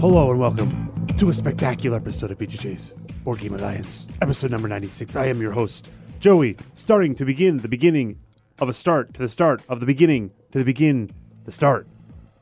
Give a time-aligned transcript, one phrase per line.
[0.00, 2.92] Hello and welcome to a spectacular episode of BGJ's
[3.24, 5.16] Board Game Alliance, episode number 96.
[5.16, 5.90] I am your host,
[6.20, 8.20] Joey, starting to begin the beginning
[8.60, 11.10] of a start to the start of the beginning to the begin
[11.46, 11.88] the start.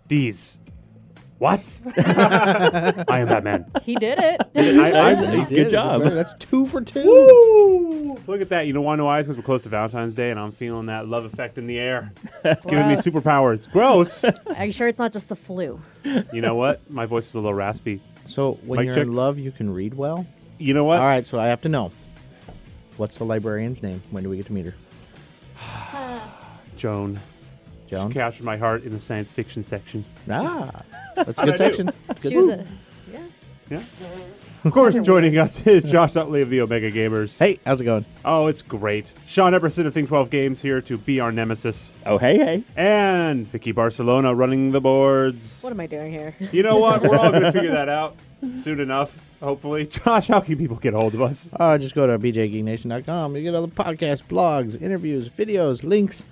[0.06, 0.58] These.
[1.38, 1.60] What?
[1.98, 3.70] I am Batman.
[3.82, 4.40] He did it.
[4.54, 6.02] I, I, Hey, good job.
[6.02, 7.04] That's two for two.
[7.04, 8.16] Woo!
[8.26, 8.66] Look at that.
[8.66, 9.26] You know why no eyes?
[9.26, 12.12] Because we're close to Valentine's Day and I'm feeling that love effect in the air.
[12.42, 13.06] It's giving me Gross.
[13.06, 13.70] superpowers.
[13.70, 14.24] Gross.
[14.56, 15.80] Are you sure it's not just the flu?
[16.32, 16.90] you know what?
[16.90, 18.00] My voice is a little raspy.
[18.28, 19.02] So when Mic you're check.
[19.02, 20.26] in love, you can read well.
[20.58, 21.00] You know what?
[21.00, 21.92] All right, so I have to know.
[22.96, 24.02] What's the librarian's name?
[24.10, 24.74] When do we get to meet her?
[26.76, 27.20] Joan.
[27.88, 28.12] Joan.
[28.12, 30.04] Captured my heart in the science fiction section.
[30.30, 30.82] Ah,
[31.14, 31.90] that's a good section.
[32.20, 32.32] Good.
[32.32, 32.66] She was a,
[33.12, 33.22] yeah.
[33.70, 33.82] Yeah.
[34.64, 37.38] Of course, joining us is Josh Utley of the Omega Gamers.
[37.38, 38.04] Hey, how's it going?
[38.24, 39.06] Oh, it's great.
[39.28, 41.92] Sean Epperson of Think 12 Games here to be our nemesis.
[42.04, 42.64] Oh, hey, hey.
[42.74, 45.62] And Vicky Barcelona running the boards.
[45.62, 46.34] What am I doing here?
[46.50, 47.02] You know what?
[47.02, 48.16] We're all going to figure that out
[48.56, 49.86] soon enough, hopefully.
[50.04, 51.48] Josh, how can people get a hold of us?
[51.52, 53.36] Uh, just go to bjgeeknation.com.
[53.36, 56.24] You get all the podcasts, blogs, interviews, videos, links,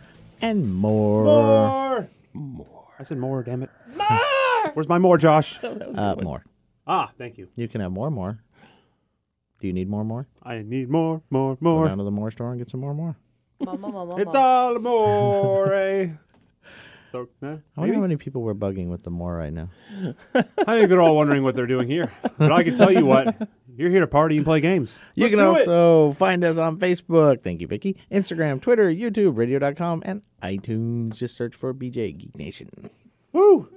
[0.43, 1.25] and more.
[1.25, 2.09] More.
[2.33, 2.89] More.
[2.99, 3.71] I said more, damn it.
[3.97, 4.21] More.
[4.75, 5.59] Where's my more, Josh?
[5.65, 6.45] Uh, more.
[6.87, 7.49] Ah, thank you.
[7.57, 8.41] You can have more, more.
[9.61, 10.27] Do you need more, more?
[10.43, 11.75] I need more, more, more.
[11.75, 11.89] Go more.
[11.89, 13.17] down to the more store and get some more, more.
[13.61, 15.67] Mama, mama, It's all more.
[17.13, 17.95] so, eh, I wonder maybe?
[17.95, 19.71] how many people we're bugging with the more right now.
[20.35, 20.43] I
[20.79, 22.13] think they're all wondering what they're doing here.
[22.37, 25.01] But I can tell you what, you're here to party and play games.
[25.15, 25.69] You Let's can do it.
[25.69, 27.43] also find us on Facebook.
[27.43, 27.97] Thank you, Vicky.
[28.11, 31.17] Instagram, Twitter, YouTube, radio.com, and iTunes.
[31.17, 32.91] Just search for BJ Geek Nation.
[33.33, 33.69] Woo!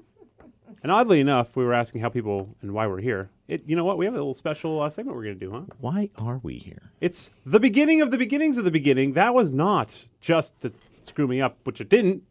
[0.84, 3.30] And oddly enough, we were asking how people and why we're here.
[3.48, 3.98] It, you know what?
[3.98, 5.62] We have a little special uh, segment we're going to do, huh?
[5.80, 6.92] Why are we here?
[7.02, 9.14] It's the beginning of the beginnings of the beginning.
[9.14, 10.72] That was not just to
[11.04, 12.24] screw me up, which it didn't.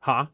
[0.00, 0.28] Ha.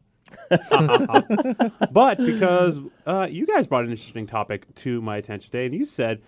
[0.49, 1.87] Ha, ha, ha.
[1.91, 5.85] but because uh, you guys brought an interesting topic to my attention today, and you
[5.85, 6.21] said,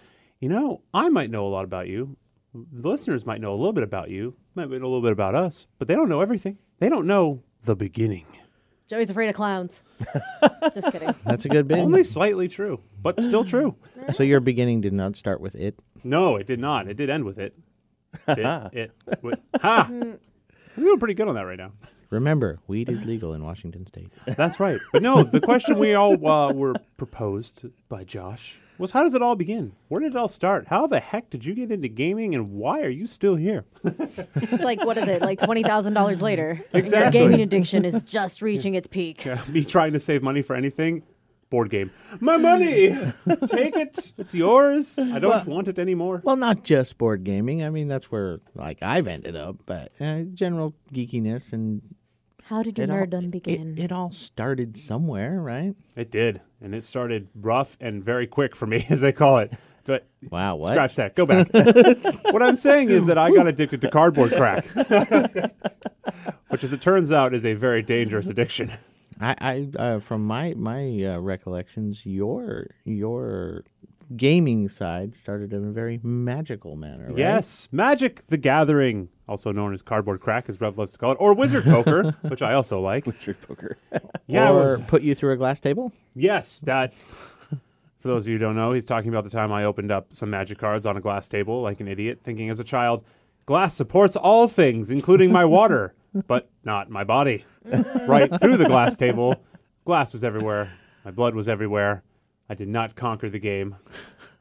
[0.45, 2.17] you know, I might know a lot about you.
[2.54, 5.33] The listeners might know a little bit about you, might know a little bit about
[5.33, 6.60] us, but they don't know everything.
[6.78, 8.28] They don't know the beginning.
[8.88, 9.82] Joey's afraid of clowns.
[10.76, 11.16] Just kidding.
[11.26, 11.80] That's a good bit.
[11.80, 13.76] Only slightly true, but still true.
[14.14, 15.82] so your beginning did not start with it.
[16.04, 16.88] No, it did not.
[16.88, 17.58] It did end with it.
[18.28, 18.72] It.
[18.72, 18.92] it
[19.23, 19.88] with, ha!
[19.89, 20.20] I'm
[20.78, 21.72] doing pretty good on that right now.
[22.11, 24.11] Remember, weed is legal in Washington State.
[24.28, 24.80] That's right.
[24.94, 29.21] But no, the question we all uh, were proposed by Josh was how does it
[29.21, 29.73] all begin?
[29.87, 30.67] Where did it all start?
[30.67, 33.65] How the heck did you get into gaming and why are you still here?
[33.83, 35.21] It's like, what is it?
[35.21, 36.63] Like $20,000 later.
[36.73, 37.19] Exactly.
[37.19, 39.25] Your gaming addiction is just reaching its peak.
[39.47, 41.03] Me trying to save money for anything?
[41.52, 41.91] Board game.
[42.19, 42.87] My money!
[43.47, 44.11] Take it.
[44.17, 44.97] It's yours.
[44.97, 46.21] I don't Well- want it anymore.
[46.23, 47.63] Well, not just board gaming.
[47.63, 51.81] I mean, that's where like I've ended up, but uh, general geekiness and
[52.50, 53.76] How did your it all, nerddom it, begin?
[53.78, 55.76] it all started somewhere, right?
[55.95, 56.42] It did.
[56.61, 59.54] And it started rough and very quick for me, as they call it.
[59.83, 60.73] But Wow, what?
[60.73, 61.16] Scratch that.
[61.16, 61.52] Go back.
[62.32, 64.66] what I'm saying is that I got addicted to cardboard crack,
[66.50, 68.72] which, as it turns out, is a very dangerous addiction.
[69.20, 73.64] I, I uh, from my my uh, recollections, your your
[74.16, 77.08] gaming side started in a very magical manner.
[77.08, 77.17] Right?
[77.17, 81.17] Yes, Magic the Gathering, also known as cardboard crack, as Rev loves to call it,
[81.20, 83.05] or Wizard Poker, which I also like.
[83.05, 83.77] Wizard poker.
[84.27, 85.92] Yeah, or was- put you through a glass table.
[86.16, 86.93] yes, that.
[87.99, 90.08] For those of you who don't know, he's talking about the time I opened up
[90.11, 93.04] some Magic cards on a glass table like an idiot, thinking as a child,
[93.48, 95.95] glass supports all things, including my water,
[96.27, 97.45] but not my body.
[98.08, 99.36] right through the glass table,
[99.86, 100.72] glass was everywhere.
[101.04, 102.04] My blood was everywhere.
[102.50, 103.76] I did not conquer the game.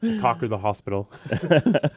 [0.02, 1.10] I conquered the hospital.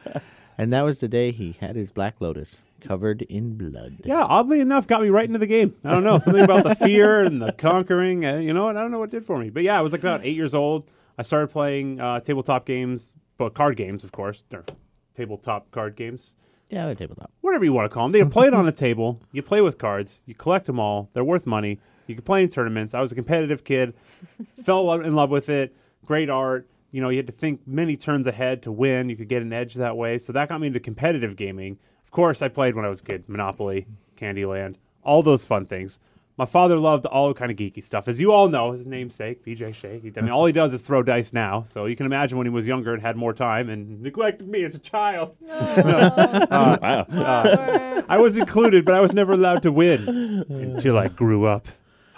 [0.60, 3.98] And that was the day he had his Black Lotus covered in blood.
[4.04, 5.76] Yeah, oddly enough, got me right into the game.
[5.84, 8.26] I don't know something about the fear and the conquering.
[8.26, 8.76] Uh, you know what?
[8.76, 9.50] I don't know what it did for me.
[9.50, 10.90] But yeah, I was like about eight years old.
[11.16, 14.44] I started playing uh, tabletop games, but card games, of course.
[14.48, 14.64] They're
[15.16, 16.34] tabletop card games,
[16.70, 17.30] Yeah, the tabletop.
[17.40, 18.12] whatever you want to call them.
[18.20, 19.20] They play it on a table.
[19.30, 20.22] You play with cards.
[20.26, 21.08] You collect them all.
[21.12, 21.78] They're worth money.
[22.08, 22.94] You can play in tournaments.
[22.94, 23.94] I was a competitive kid.
[24.64, 25.76] fell in love with it.
[26.08, 26.66] Great art.
[26.90, 29.10] You know, you had to think many turns ahead to win.
[29.10, 30.16] You could get an edge that way.
[30.16, 31.76] So that got me into competitive gaming.
[32.02, 33.28] Of course, I played when I was a kid.
[33.28, 35.98] Monopoly, Candyland, all those fun things.
[36.38, 38.72] My father loved all kind of geeky stuff, as you all know.
[38.72, 40.00] His namesake, BJ Shea.
[40.16, 41.64] I mean, all he does is throw dice now.
[41.66, 44.64] So you can imagine when he was younger and had more time and neglected me
[44.64, 45.36] as a child.
[45.48, 47.00] Uh, wow.
[47.10, 51.68] Uh, I was included, but I was never allowed to win until I grew up.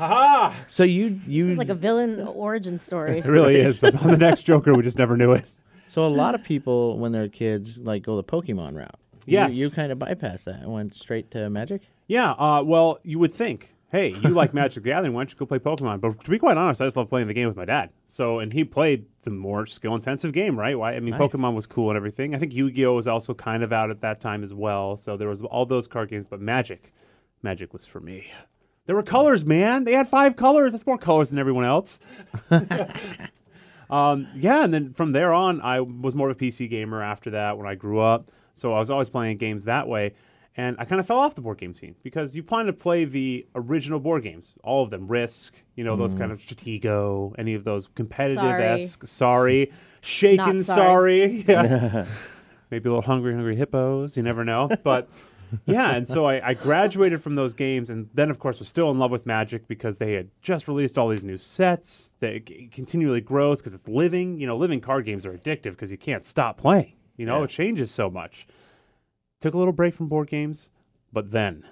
[0.00, 0.56] Ha ha!
[0.67, 3.19] So you you It's like a villain origin story.
[3.25, 3.85] It really is.
[3.85, 5.44] on the next Joker, we just never knew it.
[5.88, 8.94] so a lot of people when they're kids like go the Pokemon route.
[9.26, 9.52] You- Yes.
[9.55, 11.82] You, kind of bypass that and went straight to Magic.
[12.08, 13.75] Yeah, uh, well, you would think.
[13.93, 15.12] hey, you like Magic the Gathering?
[15.12, 16.00] Why don't you go play Pokemon?
[16.00, 17.91] But to be quite honest, I just love playing the game with my dad.
[18.08, 20.76] So, and he played the more skill intensive game, right?
[20.79, 20.94] Why?
[20.94, 21.20] I mean, Nice.
[21.20, 22.35] Pokemon was cool and everything.
[22.35, 24.97] I think Yu Gi Oh was also kind of out at that time as well.
[24.97, 26.93] So there was all those card games, but Magic,
[27.43, 28.26] Magic was for me.
[28.90, 29.84] There were colors, man.
[29.84, 30.72] They had five colors.
[30.72, 32.00] That's more colors than everyone else.
[33.88, 37.31] um, yeah, and then from there on, I was more of a PC gamer after
[37.31, 38.32] that when I grew up.
[38.56, 40.14] So I was always playing games that way.
[40.56, 43.04] And I kind of fell off the board game scene because you plan to play
[43.04, 47.54] the original board games, all of them, Risk, you know, those kind of Stratego, any
[47.54, 49.70] of those competitive esque, sorry,
[50.00, 51.44] Shaken, Not sorry.
[51.46, 52.06] Yeah.
[52.72, 54.69] Maybe a little Hungry Hungry Hippos, you never know.
[54.82, 55.08] But
[55.67, 58.91] yeah, and so I, I graduated from those games and then, of course, was still
[58.91, 62.73] in love with Magic because they had just released all these new sets that it
[62.73, 64.38] continually grows because it's living.
[64.38, 66.94] You know, living card games are addictive because you can't stop playing.
[67.17, 67.44] You know, Yeah.
[67.44, 68.47] it changes so much.
[69.41, 70.70] Took a little break from board games,
[71.12, 71.64] but then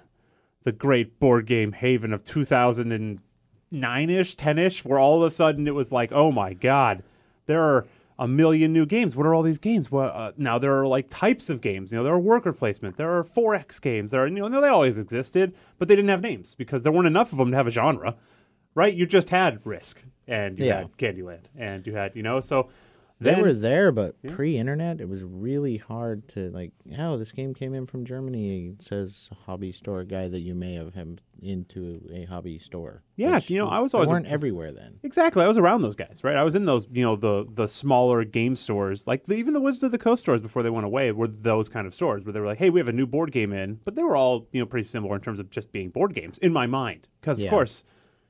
[0.63, 5.67] the great board game haven of 2009 ish, 10 ish, where all of a sudden
[5.67, 7.03] it was like, oh my God,
[7.45, 7.85] there are
[8.19, 9.15] a million new games.
[9.15, 9.89] What are all these games?
[9.89, 11.91] Well, uh, now there are like types of games.
[11.91, 14.67] You know, there are worker placement, there are 4X games, there are, you know, they
[14.67, 17.65] always existed, but they didn't have names because there weren't enough of them to have
[17.65, 18.15] a genre,
[18.75, 18.93] right?
[18.93, 20.79] You just had Risk and you Yeah.
[20.79, 22.69] had Candyland and you had, you know, so
[23.21, 24.33] They then, were there, but Yeah.
[24.33, 26.71] pre-internet, it was really hard to like.
[26.97, 28.67] Oh, this game came in from Germany.
[28.79, 33.03] It says hobby store guy that you may have him into a hobby store.
[33.17, 34.99] Yeah, which you know, I was always a- weren't everywhere then.
[35.03, 35.43] Exactly.
[35.43, 36.35] I was around those guys, right?
[36.37, 39.61] I was in those, you know, the the smaller game stores, like the, even the
[39.61, 42.31] Wizards of the Coast stores before they went away were those kind of stores where
[42.33, 44.47] they were like, "Hey, we have a new board game in," but they were all,
[44.53, 47.07] you know, pretty similar in terms of just being board games in my mind.
[47.19, 47.49] Because of Yeah.
[47.51, 47.83] course,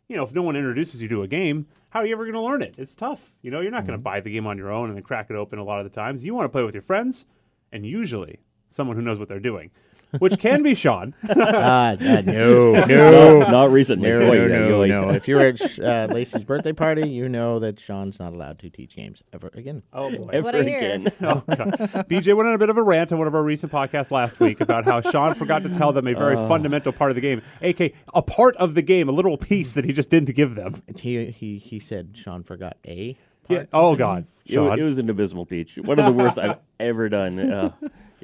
[0.10, 2.34] you know, if no one introduces you to a game, how are you ever going
[2.34, 2.76] to learn it?
[2.78, 3.36] It's tough.
[3.44, 4.02] You know, you're not going Mm-hmm.
[4.04, 5.86] to buy the game on your own and then crack it open a lot of
[5.90, 6.26] the times.
[6.26, 7.26] You want to play with your friends,
[7.72, 8.40] and usually
[8.70, 9.70] someone who knows what they're doing,
[10.18, 11.14] which can be Sean.
[11.30, 13.40] Ah, ah, no, No, no.
[13.52, 14.10] not recently.
[14.10, 15.10] No, no, no, no.
[15.12, 18.70] If you're at Sh- uh, Lacey's birthday party, you know that Sean's not allowed to
[18.70, 19.84] teach games ever again.
[19.94, 20.30] Oh boy.
[20.34, 20.78] Ever what I hear.
[20.78, 21.12] again.
[21.22, 21.72] Oh, God.
[22.10, 24.40] BJ went on a bit of a rant on one of our recent podcasts last
[24.40, 27.42] week about how Sean forgot to tell them a very fundamental part of the game,
[27.62, 30.82] aka a part of the game, a literal piece that he just didn't give them.
[30.98, 33.18] He he he said Sean forgot a.
[33.48, 33.66] Yeah.
[33.74, 34.78] Oh God, It, Sean.
[34.80, 35.78] it was an abysmal teach.
[35.78, 37.40] One of the worst I've ever done.
[37.40, 37.72] Uh,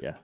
[0.00, 0.14] yeah.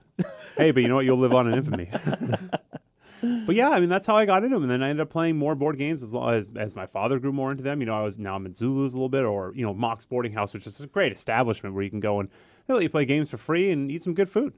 [0.57, 1.05] Hey, but you know what?
[1.05, 1.89] You'll live on in infamy.
[3.45, 5.09] but yeah, I mean that's how I got into them, and then I ended up
[5.09, 7.79] playing more board games as long as as my father grew more into them.
[7.79, 10.05] You know, I was now I'm in Zulu's a little bit, or you know, Mox
[10.05, 12.29] Boarding House, which is a great establishment where you can go and
[12.67, 14.53] they let you play games for free and eat some good food.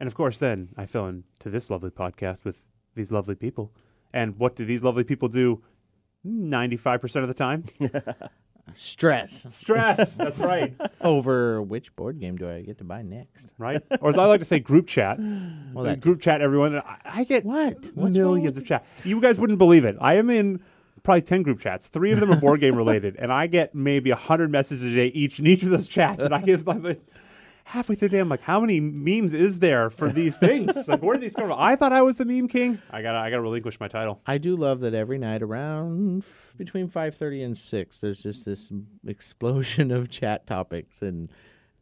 [0.00, 2.62] And of course, then I fell into this lovely podcast with
[2.94, 3.72] these lovely people.
[4.12, 5.62] And what do these lovely people do?
[6.24, 7.64] Ninety-five percent of the time,
[8.74, 10.16] Stress stress.
[10.16, 10.74] That's right.
[11.00, 13.52] over which board game do I get to buy next?
[13.58, 15.18] Right, or as I like to say, group chat.
[15.74, 16.76] Well, that group chat, everyone.
[16.76, 17.90] I, I get what?
[17.94, 18.84] What's millions of chat.
[19.04, 19.96] You guys wouldn't believe it.
[20.00, 20.60] I am in
[21.02, 21.88] probably ten group chats.
[21.88, 25.06] Three of them are board game related, and I get maybe hundred messages a day
[25.08, 26.24] each in each of those chats.
[26.24, 27.00] And I get like,
[27.68, 30.88] halfway through the day, I'm like, how many memes is there for these things?
[30.88, 31.58] like, where did these come from?
[31.58, 32.80] I thought I was the meme king.
[32.90, 34.22] I gotta, I gotta relinquish my title.
[34.26, 38.72] I do love that every night around f- between 5:30 and 6 there's just this
[39.06, 41.30] explosion of chat topics and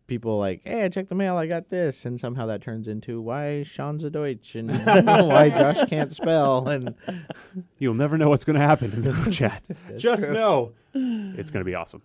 [0.09, 3.21] people like, "Hey, I checked the mail, I got this." And somehow that turns into
[3.21, 6.95] why Sean's a Deutsch and why Josh can't spell and
[7.79, 9.63] You'll never know what's gonna happen in the group chat.
[9.97, 12.03] Just know it's gonna be awesome.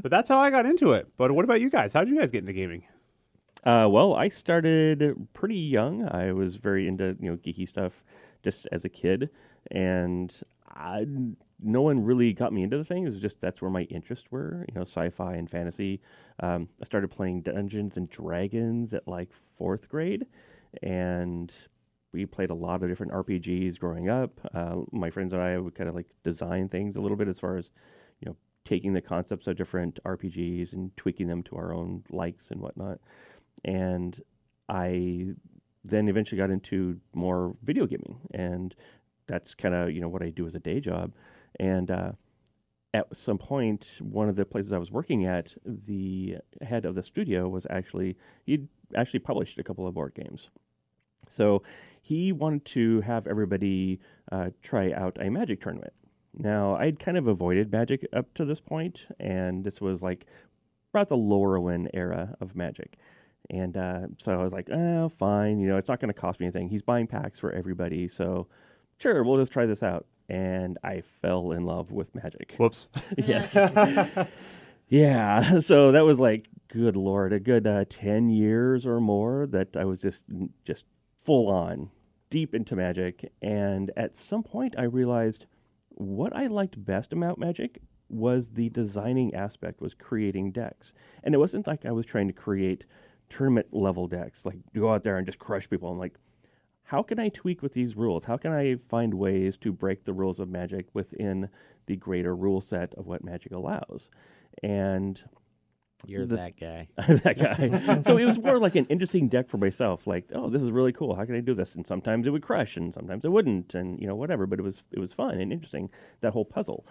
[0.00, 1.08] But that's how I got into it.
[1.16, 1.92] But what about you guys?
[1.92, 2.84] How did you guys get into gaming?
[3.66, 6.08] Uh, well, I started pretty young.
[6.08, 8.04] I was very into you know geeky stuff
[8.44, 9.30] just as a kid,
[9.72, 11.06] and I,
[11.60, 13.04] no one really got me into the thing.
[13.04, 16.00] It was just that's where my interests were, you know, sci-fi and fantasy.
[16.40, 20.26] Um, I started playing Dungeons and Dragons at like fourth grade,
[20.82, 21.52] and
[22.12, 24.40] we played a lot of different RPGs growing up.
[24.54, 27.40] Uh, my friends and I would kind of like design things a little bit as
[27.40, 27.72] far as
[28.20, 32.50] you know taking the concepts of different RPGs and tweaking them to our own likes
[32.52, 33.00] and whatnot
[33.64, 34.20] and
[34.68, 35.28] I
[35.84, 38.74] then eventually got into more video gaming, and
[39.26, 41.12] that's kind of you know what I do as a day job.
[41.58, 42.12] And uh,
[42.94, 47.02] at some point, one of the places I was working at, the head of the
[47.02, 50.50] studio was actually he'd actually published a couple of board games,
[51.28, 51.62] so
[52.02, 55.92] he wanted to have everybody uh, try out a Magic tournament.
[56.34, 60.26] Now I'd kind of avoided Magic up to this point, and this was like
[60.92, 62.96] about the Lorwyn era of Magic.
[63.50, 65.58] And uh, so I was like, oh, fine.
[65.60, 66.68] You know, it's not going to cost me anything.
[66.68, 68.08] He's buying packs for everybody.
[68.08, 68.48] So
[68.98, 70.06] sure, we'll just try this out.
[70.28, 72.54] And I fell in love with magic.
[72.58, 72.88] Whoops.
[73.16, 73.56] yes.
[74.88, 75.58] yeah.
[75.60, 79.84] So that was like, good Lord, a good uh, 10 years or more that I
[79.84, 80.24] was just,
[80.64, 80.84] just
[81.18, 81.90] full on
[82.30, 83.32] deep into magic.
[83.42, 85.46] And at some point I realized,
[85.96, 90.92] what I liked best about Magic was the designing aspect, was creating decks,
[91.24, 92.84] and it wasn't like I was trying to create
[93.28, 95.90] tournament level decks, like go out there and just crush people.
[95.90, 96.14] I'm like,
[96.84, 98.24] how can I tweak with these rules?
[98.24, 101.48] How can I find ways to break the rules of Magic within
[101.86, 104.08] the greater rule set of what Magic allows?
[104.62, 105.20] And
[106.06, 106.88] You're The- that guy.
[107.08, 108.00] that guy.
[108.02, 110.06] so it was more like an interesting deck for myself.
[110.06, 111.16] Like, oh, this is really cool.
[111.16, 111.74] How can I do this?
[111.74, 114.46] And sometimes it would crush, and sometimes it wouldn't, and you know whatever.
[114.46, 115.90] But it was it was fun and interesting
[116.20, 116.86] that whole puzzle.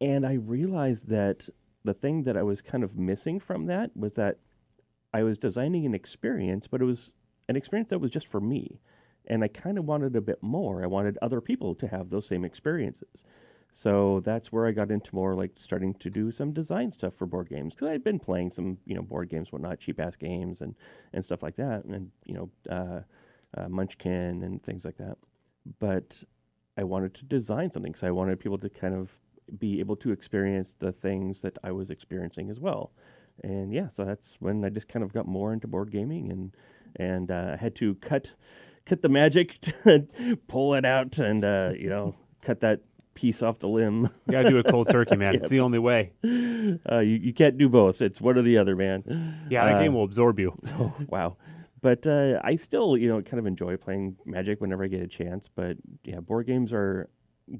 [0.00, 1.48] And I realized that
[1.84, 4.38] the thing that I was kind of missing from that was that
[5.16, 7.14] I was designing an experience, but it was
[7.48, 8.80] an experience that was just for me.
[9.26, 10.82] And I kind of wanted a bit more.
[10.82, 13.24] I wanted other people to have those same experiences.
[13.72, 17.24] So that's where I got into more like starting to do some design stuff for
[17.24, 20.16] board games because I had been playing some you know board games, whatnot, cheap ass
[20.16, 20.74] games and
[21.14, 23.00] and stuff like that, and you know uh,
[23.58, 25.16] uh, Munchkin and things like that.
[25.78, 26.22] But
[26.76, 29.10] I wanted to design something, so I wanted people to kind of
[29.58, 32.92] be able to experience the things that I was experiencing as well.
[33.42, 36.52] And yeah, so that's when I just kind of got more into board gaming and
[36.98, 38.32] and uh, I had to cut
[38.86, 40.06] cut the magic, to
[40.48, 42.80] pull it out, and uh, you know cut that
[43.14, 44.08] piece off the limb.
[44.26, 45.34] You gotta do a cold turkey, man.
[45.34, 46.12] It's the only way.
[46.24, 48.00] Uh, you, you can't do both.
[48.02, 49.46] It's one or the other, man.
[49.50, 50.58] Yeah, that Uh, game will absorb you.
[50.68, 51.36] Oh, wow.
[51.82, 55.06] But uh, I still, you know, kind of enjoy playing Magic whenever I get a
[55.06, 55.48] chance.
[55.54, 57.08] But yeah, board games are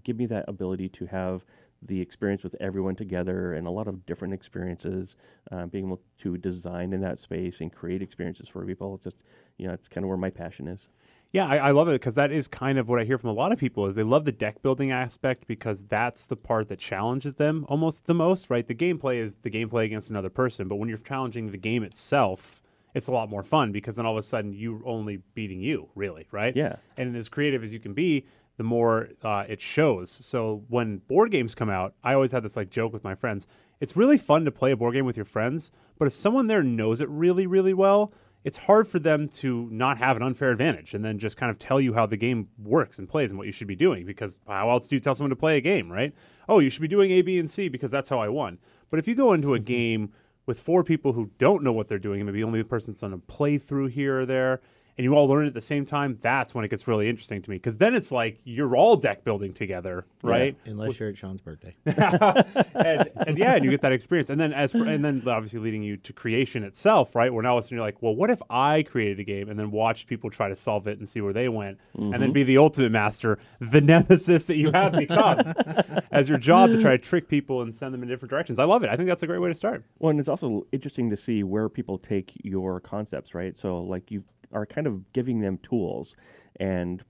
[0.02, 1.44] give me that ability to have
[1.82, 5.16] the experience with everyone together and a lot of different experiences.
[5.50, 8.98] Uh, being able to design in that space and create experiences for people.
[9.02, 9.16] Just
[9.58, 10.88] you know, it's kind of where my passion is.
[11.32, 13.34] Yeah, I, I love it because that is kind of what I hear from a
[13.34, 16.78] lot of people is they love the deck building aspect because that's the part that
[16.78, 18.66] challenges them almost the most, right?
[18.66, 22.62] The gameplay is the gameplay against another person, but when you're challenging the game itself,
[22.94, 25.90] it's a lot more fun because then all of a sudden you're only beating you,
[25.94, 26.56] really, right?
[26.56, 26.76] Yeah.
[26.96, 28.24] And as creative as you can be,
[28.56, 30.10] the more uh, it shows.
[30.10, 33.46] So when board games come out, I always had this like joke with my friends.
[33.80, 36.62] It's really fun to play a board game with your friends, but if someone there
[36.62, 38.12] knows it really, really well,
[38.46, 41.58] it's hard for them to not have an unfair advantage and then just kind of
[41.58, 44.06] tell you how the game works and plays and what you should be doing.
[44.06, 46.14] Because how else do you tell someone to play a game, right?
[46.48, 48.58] Oh, you should be doing A, B, and C because that's how I won.
[48.88, 50.12] But if you go into a game
[50.46, 53.12] with four people who don't know what they're doing, and maybe only the person's on
[53.12, 54.60] a playthrough here or there,
[54.98, 57.42] and you all learn it at the same time, that's when it gets really interesting
[57.42, 57.56] to me.
[57.56, 60.56] Because then it's like you're all deck building together, right?
[60.64, 61.76] Unless you're at Sean's birthday.
[61.84, 64.30] and, and yeah, and you get that experience.
[64.30, 67.32] And then as for, and then obviously leading you to creation itself, right?
[67.32, 69.50] Where now all of a sudden you're like, well, what if I created a game
[69.50, 72.20] and then watched people try to solve it and see where they went, and then
[72.20, 72.32] mm-hmm.
[72.32, 75.40] be the ultimate master, the nemesis that you have become,
[76.10, 78.58] as your job to try to trick people and send them in different directions.
[78.58, 78.88] I love it.
[78.88, 79.84] I think that's a great way to start.
[79.98, 83.58] Well, and it's also interesting to see where people take your concepts, right?
[83.58, 86.16] So, like, you are kind of giving them tools,
[86.56, 87.04] and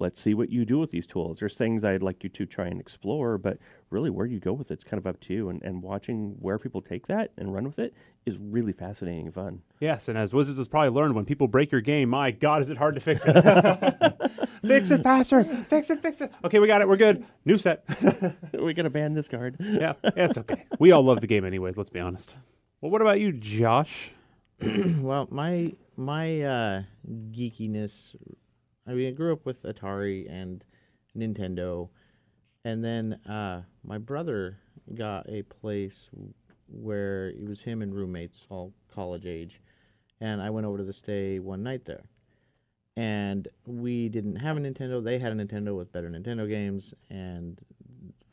[0.00, 1.38] let's see what you do with these tools.
[1.38, 3.58] There's things I'd like you to try and explore, but
[3.90, 5.48] really where you go with it's kind of up to you.
[5.48, 9.34] And, and watching where people take that and run with it is really fascinating and
[9.34, 9.62] fun.
[9.80, 12.70] Yes, and as Wizards has probably learned, when people break your game, my God, is
[12.70, 13.32] it hard to fix it?
[14.66, 15.44] fix it faster.
[15.44, 16.32] Fix it, fix it.
[16.44, 16.88] Okay, we got it.
[16.88, 17.24] We're good.
[17.44, 17.84] New set.
[18.52, 19.56] we got to ban this card.
[19.58, 20.64] yeah, it's okay.
[20.78, 22.36] We all love the game anyways, let's be honest.
[22.80, 24.12] Well, what about you, Josh?
[24.60, 26.82] well, my my uh,
[27.32, 28.14] geekiness.
[28.86, 30.64] I mean, I grew up with Atari and
[31.16, 31.88] Nintendo,
[32.64, 34.58] and then uh, my brother
[34.94, 36.08] got a place
[36.68, 39.60] where it was him and roommates, all college age,
[40.20, 42.04] and I went over to the stay one night there.
[42.96, 45.02] And we didn't have a Nintendo.
[45.02, 47.60] They had a Nintendo with better Nintendo games and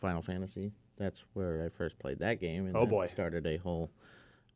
[0.02, 0.72] Final Fantasy.
[0.98, 2.66] That's where I first played that game.
[2.68, 3.08] And Oh, boy.
[3.08, 3.92] Started a whole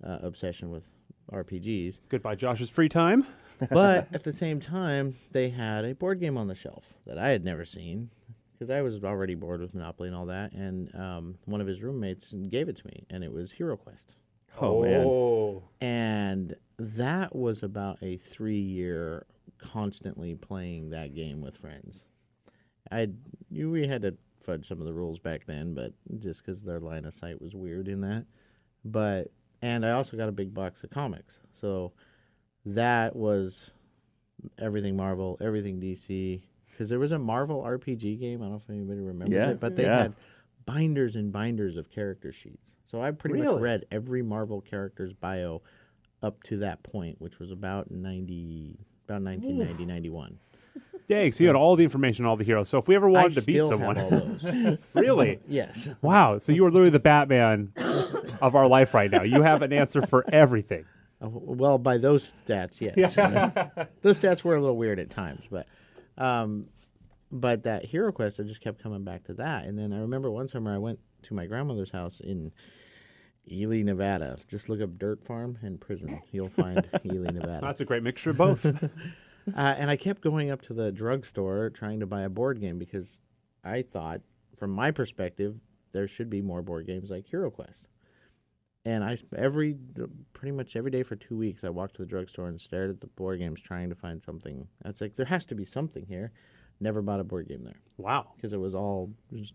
[0.04, 0.84] uh, obsession with
[1.32, 2.00] RPGs.
[2.10, 3.26] Goodbye, Josh's free time.
[3.72, 7.28] but at the same time, they had a board game on the shelf that I
[7.30, 8.10] had never seen
[8.54, 10.54] because I was already bored with Monopoly and all that.
[10.54, 14.16] And um, one of his roommates gave it to me, and it was Hero Quest.
[14.62, 15.06] Oh, man.
[15.06, 15.64] Oh.
[15.82, 19.26] And that was about a three year
[19.58, 22.06] constantly playing that game with friends.
[22.92, 23.10] I
[23.52, 26.80] knew we had to fudge some of the rules back then, but just because their
[26.80, 28.26] line of sight was weird in that.
[28.86, 31.92] But and I also got a big box of comics, so
[32.66, 33.72] that was
[34.58, 36.42] everything Marvel, everything DC.
[36.72, 38.42] Because there was a Marvel RPG game.
[38.42, 40.04] I don't know if anybody remembers Yeah, it, but they yeah.
[40.04, 40.14] had
[40.66, 42.74] binders and binders of character sheets.
[42.86, 43.54] So I pretty Really?
[43.54, 45.62] much read every Marvel character's bio
[46.24, 50.40] up to that point, which was about 90, about 1990, 91.
[51.10, 52.70] Dang, so you had all the information, on all the heroes.
[52.70, 54.78] So if we ever wanted I to beat still someone, have all those.
[54.94, 55.40] really?
[55.48, 55.90] yes.
[56.04, 56.38] Wow.
[56.38, 57.74] So you are literally the Batman
[58.40, 59.24] of our life right now.
[59.24, 60.86] You have an answer for everything.
[61.20, 63.16] Uh, well, by those stats, yes.
[64.04, 65.66] those stats were a little weird at times, but
[66.20, 66.68] um,
[67.32, 69.66] but that Hero Quest, I just kept coming back to that.
[69.66, 72.52] And then I remember one summer I went to my grandmother's house in
[73.52, 74.38] Ely, Nevada.
[74.48, 76.22] Just look up Dirt Farm and Prison.
[76.32, 77.62] You'll find Ely, Nevada.
[77.62, 78.64] That's a great mixture of both.
[79.48, 82.78] Uh, and I kept going up to the drugstore trying to buy a board game
[82.78, 83.22] because
[83.64, 84.22] I thought,
[84.56, 85.56] from my perspective,
[85.92, 87.88] there should be more board games like Hero Quest.
[88.86, 89.76] And I every
[90.34, 93.02] pretty much every day for two weeks, I walked to the drugstore and stared at
[93.02, 94.68] the board games, trying to find something.
[94.84, 96.32] That's like, there has to be something here.
[96.80, 98.28] Never bought a board game there wow.
[98.36, 99.54] because it was all just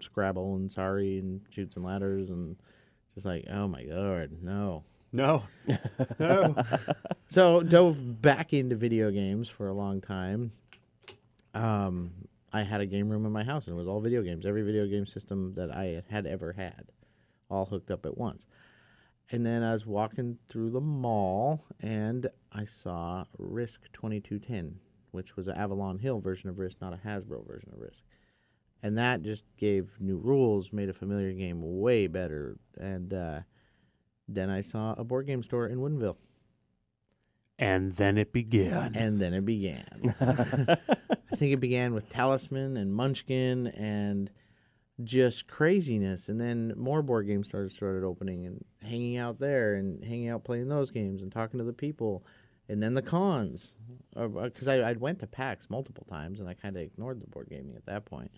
[0.00, 2.56] Scrabble and Sorry and Chutes and Ladders and
[3.14, 4.84] just like, oh my god, no.
[5.12, 5.44] No.
[6.18, 6.56] no.
[7.28, 10.52] So dove back into video games for a long time.
[11.54, 12.10] Um,
[12.52, 14.44] I had a game room in my house, and it was all video games.
[14.44, 16.90] Every video game system that I had ever had,
[17.48, 18.46] all hooked up at once.
[19.30, 24.78] And then I was walking through the mall, and I saw Risk twenty two ten,
[25.10, 28.02] which was an Avalon Hill version of Risk, not a Hasbro version of Risk.
[28.82, 32.58] And that just gave new rules, made a familiar game way better.
[32.78, 33.40] And uh,
[34.34, 36.16] then I saw a board game store in Woodinville
[37.58, 38.94] And then it began.
[38.96, 40.14] and then it began.
[40.20, 44.30] I think it began with Talisman and Munchkin and
[45.04, 50.04] just craziness, and then more board games started started opening and hanging out there and
[50.04, 52.24] hanging out playing those games and talking to the people,
[52.68, 53.72] and then the cons,
[54.14, 57.26] because uh, I I went to PAX multiple times and I kind of ignored the
[57.26, 58.30] board gaming at that point.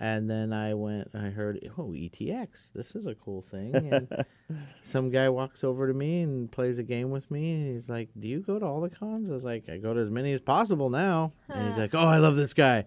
[0.00, 3.74] And then I went, I heard, oh, ETX, this is a cool thing.
[3.74, 4.24] And
[4.82, 7.52] some guy walks over to me and plays a game with me.
[7.52, 9.28] And he's like, Do you go to all the cons?
[9.28, 11.32] I was like, I go to as many as possible now.
[11.48, 12.84] And he's like, Oh, I love this guy.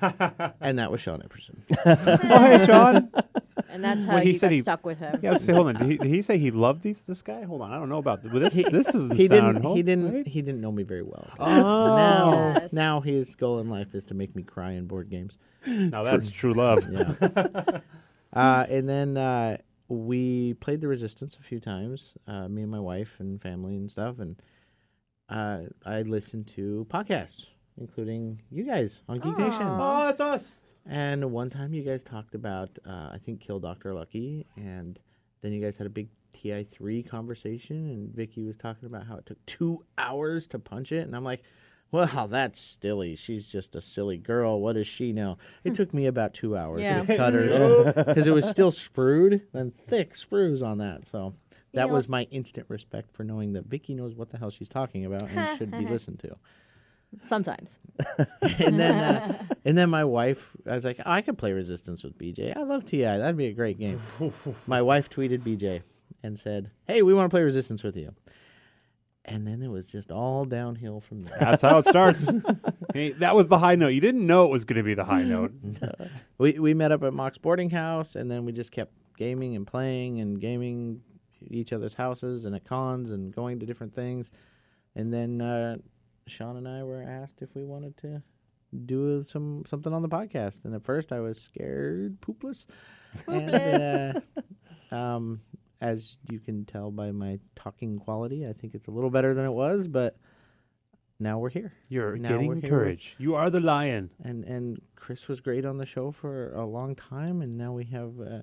[0.60, 1.58] and that was Sean Epperson.
[1.84, 3.10] oh, hey, Sean.
[3.76, 5.20] And that's how Well, he you said got he- stuck with him.
[5.22, 5.74] Yeah, let's say, hold on.
[5.74, 7.02] Did he, did he say he loved these?
[7.02, 7.42] This guy?
[7.44, 8.32] Hold on, I don't know about this.
[8.32, 9.54] This, He- this doesn't he sound.
[9.56, 10.26] didn't hold- he didn't right?
[10.26, 11.28] he didn't know me very well.
[11.38, 11.44] Oh,
[11.96, 12.72] Now Yes.
[12.72, 15.36] now his goal in life is to make me cry in board games.
[15.66, 16.86] now that's true love.
[16.90, 17.12] Yeah.
[18.32, 22.80] uh, and then uh, we played the Resistance a few times, uh, me and my
[22.80, 24.18] wife and family and stuff.
[24.18, 24.36] And
[25.28, 27.46] uh, I listened to podcasts,
[27.78, 29.62] including you guys on Geek Nation.
[29.62, 30.60] Oh, that's us.
[30.88, 33.92] And one time you guys talked about, uh, I think, Kill Dr.
[33.94, 34.46] Lucky.
[34.56, 34.98] And
[35.42, 37.76] then you guys had a big TI3 conversation.
[37.88, 41.06] And Vicky was talking about how it took two hours to punch it.
[41.06, 41.42] And I'm like,
[41.90, 43.16] well, that's silly.
[43.16, 44.60] She's just a silly girl.
[44.60, 45.38] What does she know?
[45.64, 47.00] It took me about two hours Yeah.
[47.00, 47.58] with cutters
[47.96, 51.06] because it was still sprued and thick sprues on that.
[51.06, 51.34] So
[51.74, 51.92] that Yeah.
[51.92, 55.22] was my instant respect for knowing that Vicky knows what the hell she's talking about
[55.30, 56.36] and should be listened to.
[57.24, 57.78] Sometimes.
[58.58, 62.02] and then uh, and then my wife I was like, oh, I could play Resistance
[62.02, 62.56] with BJ.
[62.56, 63.02] I love TI.
[63.02, 64.00] That'd be a great game.
[64.66, 65.82] my wife tweeted BJ
[66.22, 68.14] and said, Hey, we want to play Resistance with you.
[69.24, 71.36] And then it was just all downhill from there.
[71.40, 72.30] That's how it starts.
[72.94, 73.88] hey, that was the high note.
[73.88, 75.52] You didn't know it was going to be the high note.
[76.38, 79.66] we we met up at Mox boarding house and then we just kept gaming and
[79.66, 81.00] playing and gaming
[81.50, 84.30] each other's houses and at cons and going to different things.
[84.94, 85.76] And then uh,
[86.26, 88.22] Sean and I were asked if we wanted to
[88.84, 90.64] do some something on the podcast.
[90.64, 92.66] And at first I was scared poopless.
[93.28, 94.22] And,
[94.92, 95.40] uh, um,
[95.80, 99.44] as you can tell by my talking quality, I think it's a little better than
[99.44, 100.16] it was, but
[101.18, 101.72] now we're here.
[101.88, 103.14] You're Now getting here with- courage.
[103.18, 104.10] You are the lion.
[104.22, 107.84] and and Chris was great on the show for a long time, and now we
[107.84, 108.40] have uh,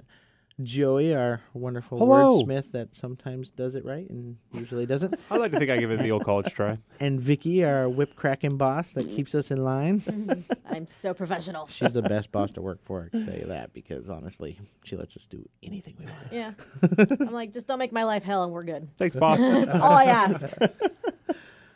[0.62, 2.44] Joey, our wonderful Hello.
[2.44, 5.90] wordsmith that sometimes does it right and usually doesn't, I like to think I give
[5.90, 6.78] it the old college try.
[7.00, 10.02] and Vicky, our whip cracking boss that keeps us in line.
[10.14, 10.54] Mm-hmm.
[10.74, 11.68] I'm so professional.
[11.68, 13.06] She's the best boss to work for.
[13.06, 16.18] I can tell you that because honestly, she lets us do anything we want.
[16.32, 16.52] Yeah.
[17.20, 18.88] I'm like, just don't make my life hell and we're good.
[18.98, 19.40] Thanks, boss.
[19.50, 20.46] That's all I ask.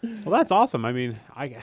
[0.04, 0.86] well, that's awesome.
[0.86, 1.58] I mean, I,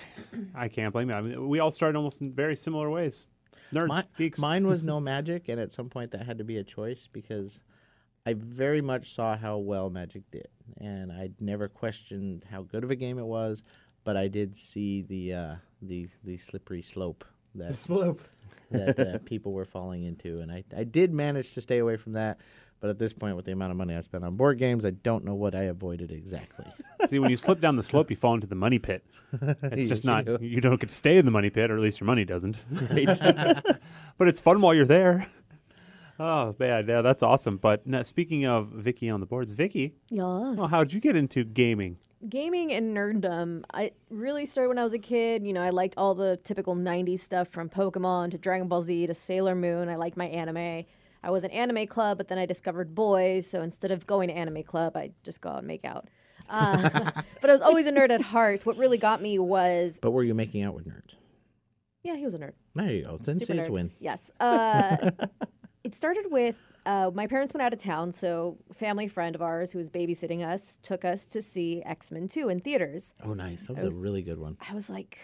[0.54, 1.14] I can't blame you.
[1.14, 3.26] I mean, we all started almost in very similar ways.
[3.74, 4.38] Nerds, Mi- geeks.
[4.38, 7.60] Mine was no magic, and at some point that had to be a choice because
[8.26, 12.90] I very much saw how well Magic did, and I never questioned how good of
[12.90, 13.62] a game it was,
[14.02, 18.22] but I did see the uh, the the slippery slope that slope.
[18.70, 22.12] that uh, people were falling into, and I I did manage to stay away from
[22.14, 22.38] that.
[22.84, 24.90] But at this point, with the amount of money I spent on board games, I
[24.90, 26.66] don't know what I avoided exactly.
[27.08, 29.02] See, when you slip down the slope, you fall into the money pit.
[29.62, 30.36] It's just not, do.
[30.42, 32.58] you don't get to stay in the money pit, or at least your money doesn't.
[34.18, 35.28] but it's fun while you're there.
[36.20, 37.56] Oh, yeah, yeah, that's awesome.
[37.56, 40.20] But now, speaking of Vicky on the boards, Vicky, Yes.
[40.20, 41.96] well, how'd you get into gaming?
[42.28, 43.64] Gaming and nerddom.
[43.72, 45.46] I really started when I was a kid.
[45.46, 49.06] You know, I liked all the typical 90s stuff from Pokemon to Dragon Ball Z
[49.06, 49.88] to Sailor Moon.
[49.88, 50.84] I liked my anime.
[51.24, 53.46] I was an anime club, but then I discovered boys.
[53.46, 56.08] So instead of going to anime club, I just go out and make out.
[56.50, 57.10] Uh,
[57.40, 58.60] but I was always a nerd at heart.
[58.66, 61.14] What really got me was but were you making out with nerds?
[62.02, 62.52] Yeah, he was a nerd.
[62.74, 63.18] There you go.
[63.24, 63.90] Super say it's win.
[63.98, 64.30] Yes.
[64.38, 65.10] Uh,
[65.84, 69.72] it started with uh, my parents went out of town, so family friend of ours
[69.72, 73.14] who was babysitting us took us to see X Men 2 in theaters.
[73.24, 73.66] Oh, nice.
[73.66, 74.58] That was, was- a really good one.
[74.68, 75.18] I was like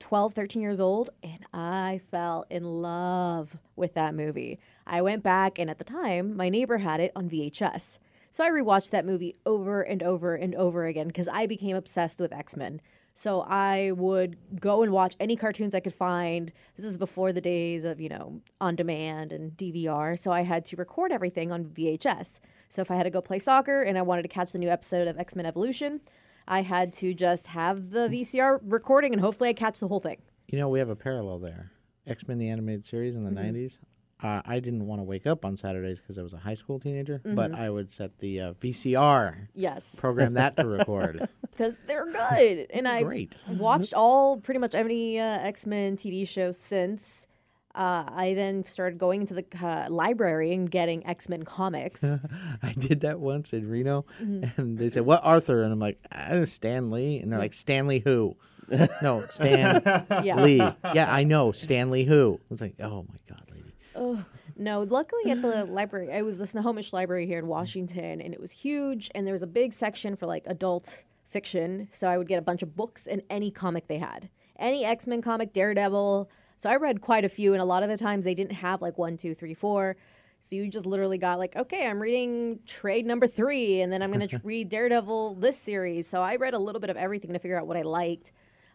[0.00, 4.58] 12, 13 years old, and I fell in love with that movie.
[4.86, 7.98] I went back, and at the time, my neighbor had it on VHS.
[8.30, 12.20] So I rewatched that movie over and over and over again because I became obsessed
[12.20, 12.80] with X Men.
[13.14, 16.52] So I would go and watch any cartoons I could find.
[16.76, 20.18] This is before the days of, you know, on demand and DVR.
[20.18, 22.40] So I had to record everything on VHS.
[22.68, 24.68] So if I had to go play soccer and I wanted to catch the new
[24.68, 26.02] episode of X Men Evolution,
[26.46, 30.18] I had to just have the VCR recording and hopefully I catch the whole thing.
[30.48, 31.70] You know, we have a parallel there.
[32.06, 33.56] X Men, the animated series in the Mm-hmm.
[33.56, 33.78] 90s.
[34.22, 36.80] Uh, I didn't want to wake up on Saturdays because I was a high school
[36.80, 37.60] teenager, but Mm-hmm.
[37.60, 41.28] I would set the uh, VCR, Yes, program that to record.
[41.50, 42.66] because they're good.
[42.72, 43.36] And I've Great.
[43.48, 47.26] watched all pretty much every uh, X Men TV show since.
[47.74, 52.02] Uh, I then started going into the uh, library and getting X Men comics.
[52.62, 54.58] I did that once in Reno, Mm-hmm.
[54.58, 57.98] and they said, "What Arthur?" And I'm like, "Ah, "Stan Lee," and they're like, "Stanley
[58.00, 58.34] who?"
[59.02, 59.82] no, Stan
[60.24, 60.40] yeah.
[60.42, 60.56] Lee.
[60.94, 62.40] Yeah, I know Stanley who.
[62.50, 63.74] It's like, oh my god, lady.
[63.96, 64.24] Oh,
[64.56, 68.40] no, luckily at the library, I was the Snohomish Library here in Washington, and it
[68.40, 69.10] was huge.
[69.14, 71.88] And there was a big section for like adult fiction.
[71.92, 74.28] So I would get a bunch of books and any comic they had,
[74.58, 76.30] any X Men comic, Daredevil.
[76.58, 78.80] So I read quite a few, and a lot of the times they didn't have
[78.80, 79.96] like one, two, three, four.
[80.40, 84.12] So you just literally got like, okay, I'm reading trade number three, and then I'm
[84.12, 86.06] going to read Daredevil this series.
[86.06, 88.32] So I read a little bit of everything to figure out what I liked.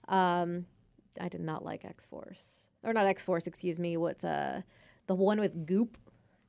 [0.07, 0.65] Um,
[1.19, 2.43] I did not like X Force,
[2.83, 3.97] or not X Force, excuse me.
[3.97, 4.61] What's uh
[5.11, 5.89] the one with Doop?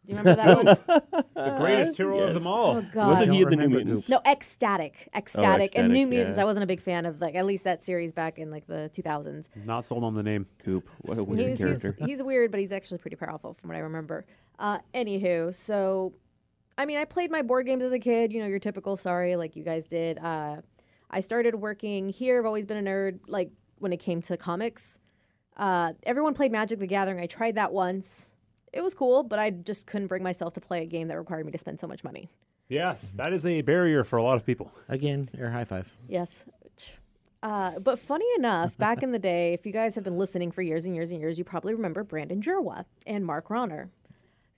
[0.05, 1.03] Do you remember that one?
[1.35, 2.77] The greatest hero of them all.
[2.77, 3.09] Oh God.
[3.09, 4.09] Wasn't don't he the New remember Mutants?
[4.09, 6.37] no, X-Statix, X-Statix, and X-Statix, New Mutants.
[6.39, 6.43] yeah.
[6.43, 8.91] I wasn't a big fan of like at least that series back in like the
[8.95, 9.49] 2000s.
[9.65, 10.47] Not sold on the name.
[10.65, 10.83] Doop.
[10.99, 11.97] What a weird He's, he's, character.
[12.07, 14.25] he's weird, but he's actually pretty powerful from what I remember.
[14.59, 16.13] Uh, anywho, so
[16.79, 18.33] I mean, I played my board games as a kid.
[18.33, 20.19] You know, your typical sorry, like you guys did.
[20.19, 20.57] Uh,
[21.11, 22.39] I started working here.
[22.39, 23.21] I've always been a nerd.
[23.27, 24.99] Like when it came to comics,
[25.57, 27.21] uh, everyone played Magic the Gathering.
[27.21, 28.32] I tried that once.
[28.73, 31.45] It was cool, but I just couldn't bring myself to play a game that required
[31.47, 32.31] me to spend so much money.
[32.69, 34.73] Yes, that is a barrier for a lot of people.
[34.89, 35.93] Again, air high five.
[36.09, 36.47] Yes.
[37.43, 40.63] Uh, but funny enough, back in the day, if you guys have been listening for
[40.63, 43.91] years and years and years, you probably remember Brandon Jerwa and Mark Ronner.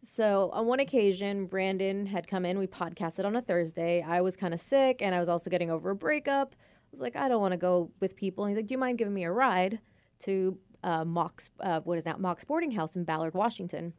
[0.02, 2.58] So on one occasion, Brandon had come in.
[2.58, 4.02] We podcasted on a Thursday.
[4.06, 6.54] I was kind of sick, and I was also getting over a breakup.
[6.54, 8.44] I was like, I don't want to go with people.
[8.44, 9.80] And he's like, Do you mind giving me a ride
[10.20, 13.94] to uh, Mox, uh, what is that, Mox Boarding House in Ballard, Washington?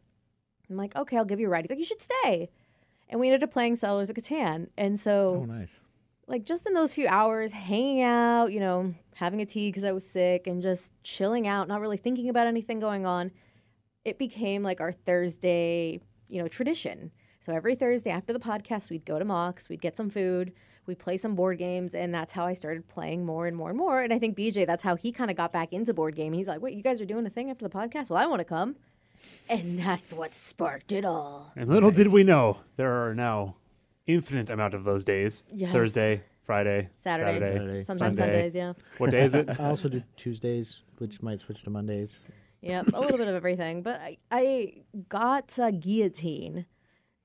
[0.70, 1.64] I'm like, Okay, I'll give you a ride.
[1.66, 2.50] He's like, You should stay.
[3.10, 4.68] And we ended up playing Settlers of Catan.
[4.78, 5.80] And so Oh, nice.
[6.28, 9.92] like just in those few hours hanging out you know having a tea because i
[9.92, 13.32] was sick and just chilling out not really thinking about anything going on
[14.04, 19.06] it became like our thursday you know tradition so every thursday after the podcast we'd
[19.06, 20.52] go to mox we'd get some food
[20.88, 23.78] we'd play some board games and that's how i started playing more and more and
[23.78, 26.40] more and i think bj that's how he kind of got back into board gaming
[26.40, 28.40] he's like wait you guys are doing a thing after the podcast well i want
[28.40, 28.76] to come
[29.50, 33.56] and that's what sparked it all And little did we know, there are now
[34.08, 35.44] infinite amount of those days.
[35.52, 35.72] Yes.
[35.72, 37.40] Thursday, Friday, Saturday.
[37.40, 38.34] Saturday, sometimes Sunday.
[38.34, 39.50] sundays yeah What day is it?
[39.60, 42.22] I also do Tuesdays, which might switch to Mondays.
[42.62, 43.84] Yep, a little bit of everything.
[43.84, 44.74] But I, I
[45.08, 46.66] got uh, guillotine.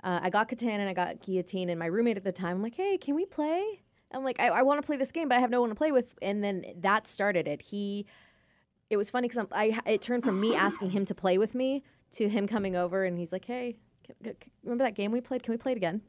[0.03, 1.71] Uh, I got Catan and I got guillotine.
[1.71, 3.83] And my roommate at the time, I'm like, hey, can we play?
[4.13, 5.75] I'm like, I, I want to play this game, but I have no one to
[5.75, 6.15] play with.
[6.21, 7.63] And then that started it.
[7.63, 8.07] He,
[8.91, 11.83] it was funny because I, it turned from me asking him to play with me
[12.13, 13.77] to him coming over and he's like, hey,
[14.07, 15.43] c- c- c- remember that game we played?
[15.43, 16.03] Can we play it again?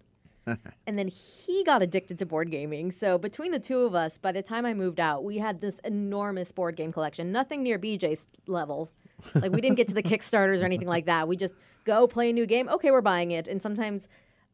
[0.88, 2.91] and then he got addicted to board gaming.
[2.91, 5.80] So between the two of us, by the time I moved out, we had this
[5.84, 7.32] enormous board game collection.
[7.32, 8.91] Nothing near BJ's level.
[9.36, 11.28] Like we didn't get to the Kickstarters or anything like that.
[11.28, 11.54] We just
[11.86, 12.67] go play a new game.
[12.70, 13.48] Okay, we're buying it.
[13.48, 14.08] And sometimes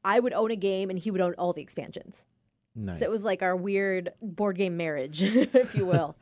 [0.03, 2.25] I would own a game and he would own all the expansions.
[2.75, 2.99] Nice.
[2.99, 6.17] So it was like our weird board game marriage, if you will.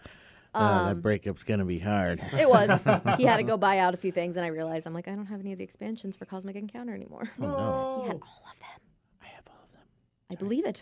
[0.55, 2.19] Uh, Um, that breakup's gonna be hard.
[2.33, 2.83] It was.
[3.17, 5.15] he had to go buy out a few things, and I realized I'm like, I
[5.15, 7.29] don't have any of the expansions for Cosmic Encounter anymore.
[7.41, 8.01] Oh, no.
[8.01, 8.81] He had all of them.
[9.21, 9.83] I have all of them.
[10.31, 10.81] I believe it.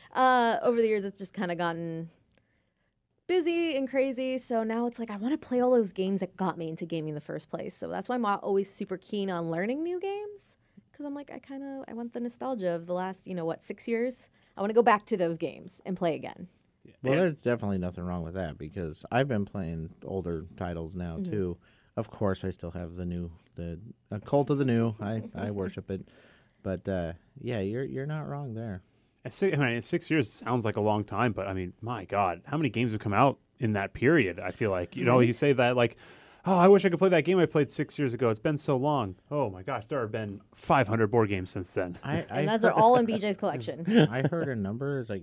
[0.16, 2.08] uh, over the years, it's just kind of gotten
[3.26, 4.38] busy and crazy.
[4.38, 6.86] So now it's like I want to play all those games that got me into
[6.86, 7.76] gaming in the first place.
[7.76, 10.56] So that's why I'm always super keen on learning new games
[10.90, 13.44] because I'm like I kind of I want the nostalgia of the last you know
[13.44, 14.28] what six years.
[14.56, 16.48] I want to go back to those games and play again.
[17.10, 21.30] Well, there's definitely nothing wrong with that because I've been playing older titles now Mm-hmm.
[21.30, 21.56] too.
[21.96, 23.78] Of course, I still have the new, the
[24.10, 24.94] uh, Cult of the New.
[25.00, 26.08] I, I worship it,
[26.62, 28.82] but uh, yeah, you're you're not wrong there.
[29.24, 32.04] At six, I mean, six years sounds like a long time, but I mean, my
[32.04, 34.40] God, how many games have come out in that period?
[34.40, 35.96] I feel like you know, you say that like
[36.46, 38.28] Oh, I wish I could play that game I played six years ago.
[38.28, 39.14] It's been so long.
[39.30, 41.96] Oh my gosh, there have been 500 board games since then.
[42.04, 43.86] I, I And those are all in BJ's collection.
[44.10, 45.22] I heard a number is like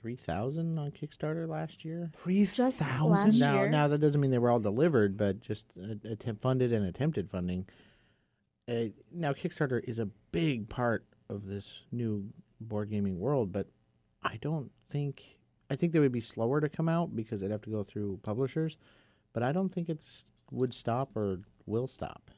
[0.00, 2.10] three thousand on Kickstarter last year.
[2.22, 3.34] Three Just last thousand.
[3.34, 3.68] year.
[3.70, 6.86] Now, now that doesn't mean they were all delivered, but just uh, attempt funded and
[6.86, 7.66] attempted funding.
[8.68, 12.24] Uh, now, Kickstarter is a big part of this new
[12.60, 13.68] board gaming world, but
[14.22, 15.38] I don't think
[15.70, 18.20] I think they would be slower to come out because they'd have to go through
[18.22, 18.76] publishers.
[19.32, 22.30] But I don't think it's would stop or will stop.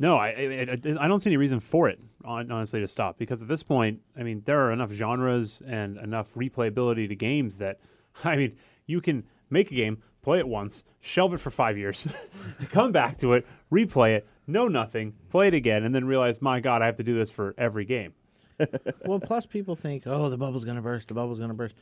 [0.00, 3.18] No, I, I, I don't see any reason for it, honestly, to stop.
[3.18, 7.56] Because at this point, I mean, there are enough genres and enough replayability to games
[7.56, 7.80] that,
[8.24, 8.56] I mean,
[8.86, 12.06] you can make a game, play it once, shelve it for five years,
[12.70, 16.60] come back to it, replay it, know nothing, play it again, and then realize, my
[16.60, 18.14] God, I have to do this for every game.
[19.04, 21.08] well, plus people think, oh, the bubble's gonna burst.
[21.08, 21.74] The bubble's gonna burst.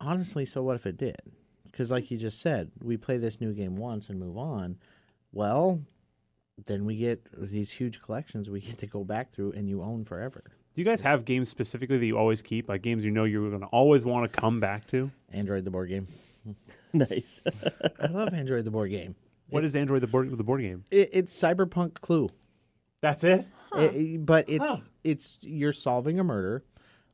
[0.00, 1.20] Honestly, so what if it did?
[1.70, 4.76] Because, like you just said, we play this new game once and move on.
[5.32, 5.82] Well,
[6.66, 10.04] then we get these huge collections we get to go back through and you own
[10.04, 10.42] forever.
[10.74, 13.48] Do you guys have games specifically that you always keep, like games you know you're
[13.48, 15.10] going to always want to come back to?
[15.32, 16.06] Android the board game.
[16.92, 17.40] nice.
[18.00, 19.14] I love Android the board game.
[19.50, 20.84] What is Android the board the board game?
[20.90, 22.28] It, it's Cyberpunk Clue.
[23.00, 23.46] That's it.
[23.76, 24.76] It- it- but it's Huh.
[25.04, 26.64] it's you're solving a murder,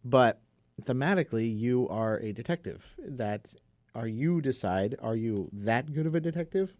[0.04, 0.40] but
[0.82, 2.84] thematically you are a detective.
[2.98, 3.54] That
[3.94, 6.74] are you decide are you that good of a detective,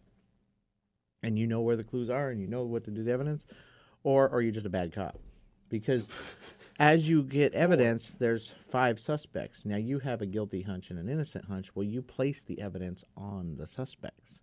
[1.24, 3.12] and you know where the clues are and you know what to do with the
[3.12, 3.44] evidence,
[4.02, 5.18] or are you just a bad cop?
[5.68, 6.06] Because
[6.78, 9.64] as you get evidence, there's five suspects.
[9.64, 11.74] Now you have a guilty hunch and an innocent hunch.
[11.74, 14.40] Well, you place the evidence on the suspects.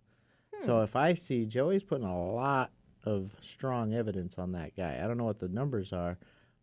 [0.64, 2.70] So if I see Joey's putting a lot
[3.04, 6.18] of strong evidence on that guy, I don't know what the numbers are.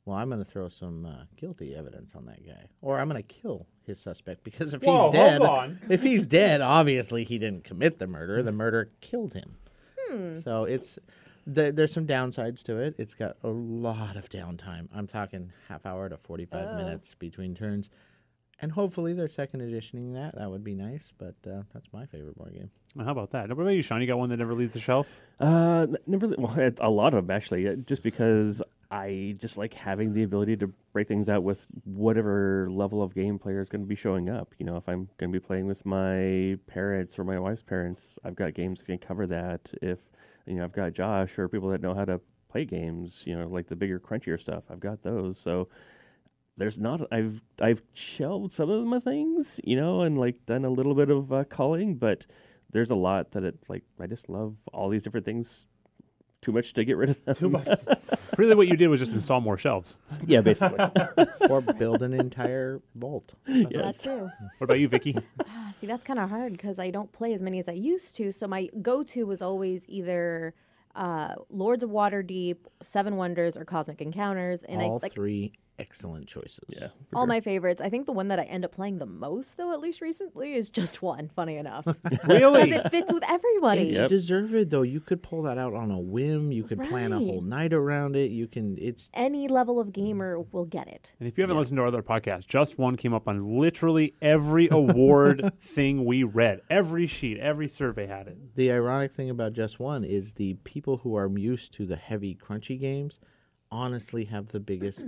[0.06, 3.22] Well, I'm going to throw some uh, guilty evidence on that guy, or I'm going
[3.22, 7.66] to kill his suspect because if Whoa, he's dead, if he's dead, obviously he didn't
[7.66, 8.42] commit the murder.
[8.42, 9.58] The murder killed him.
[10.34, 10.98] So it's
[11.54, 12.96] th- there's some downsides to it.
[12.98, 14.88] It's got a lot of downtime.
[14.94, 16.78] I'm talking half hour to 45 Oh.
[16.78, 17.90] minutes between turns.
[18.62, 20.36] And hopefully they're second editioning that.
[20.36, 22.70] That would be nice, but uh, that's my favorite board game.
[22.94, 23.48] Well, How about that?
[23.50, 24.02] What about you, Sean?
[24.02, 25.22] You got one that never leaves the shelf?
[25.40, 26.28] Uh, never.
[26.28, 30.24] li- Well, a lot of them actually, uh, just because I just like having the
[30.24, 33.96] ability to break things out with whatever level of game player is going to be
[33.96, 34.56] showing up.
[34.58, 38.16] You know, if I'm going to be playing with my parents or my wife's parents,
[38.24, 39.72] I've got games that can cover that.
[39.82, 40.00] If
[40.48, 43.24] you know, I've got Josh or people that know how to play games.
[43.28, 44.64] You know, like the bigger, crunchier stuff.
[44.72, 45.40] I've got those.
[45.40, 45.68] So
[46.58, 47.02] there's not.
[47.12, 49.60] I've I've shelved some of my things.
[49.64, 52.26] You know, and like done a little bit of uh, culling, but
[52.72, 55.68] there's a lot that it like I just love all these different things
[56.42, 57.36] too much to get rid of them.
[57.36, 57.68] Too much.
[58.38, 59.98] really, what you did was just install more shelves.
[60.26, 60.80] yeah, basically.
[61.50, 63.34] or build an entire vault.
[63.46, 64.04] That yes.
[64.04, 64.30] too.
[64.58, 65.18] What about you, Vicky?
[65.46, 68.16] Ah, See, that's kind of hard because I don't play as many as I used
[68.18, 68.32] to.
[68.32, 70.54] So my go-to was always either
[70.96, 76.28] uh, Lords of Waterdeep, Seven Wonders, or Cosmic Encounters, and All I like three excellent
[76.28, 76.60] choices.
[76.70, 76.88] Yeah.
[77.14, 77.28] all sure.
[77.28, 77.82] my favorites.
[77.82, 80.54] I think the one that I end up playing the most, though, at least recently,
[80.54, 81.30] is just one.
[81.36, 81.86] Funny enough,
[82.28, 82.66] really?
[82.66, 83.90] because it fits with everybody.
[83.90, 84.10] It's Yep.
[84.10, 84.82] deserved though.
[84.82, 86.52] You could pull that out on a whim.
[86.52, 88.32] You could plan a whole night around it.
[88.32, 88.78] You can.
[88.80, 91.14] It's Any level of gamer will get it.
[91.20, 94.14] And if you haven't listened to our other podcast, Just One came up on literally
[94.22, 96.62] every award thing we read.
[96.70, 98.56] Every sheet, every survey had it.
[98.56, 102.36] the ironic thing about just one is the people who are used to the heavy,
[102.36, 103.20] crunchy games,
[103.72, 105.06] honestly have the biggest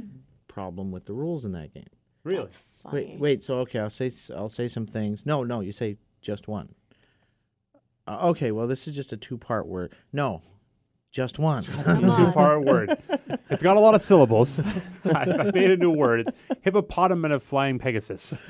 [0.52, 1.88] problem with the rules in that game.
[2.24, 2.44] Really?
[2.44, 3.06] That's funny.
[3.12, 3.44] Wait, wait.
[3.44, 5.26] So okay, I'll say s- I'll say some things.
[5.26, 6.76] No, no, you say just one.
[8.08, 9.94] Uh, okay, well, this is just a two-part word.
[10.12, 10.42] No,
[11.12, 11.64] just one.
[11.64, 12.26] Come on.
[12.26, 12.98] Two-part word.
[13.50, 14.60] It's got a lot of syllables.
[15.06, 16.22] I, I made a new word.
[16.22, 18.34] It's hippopotamus of flying Pegasus.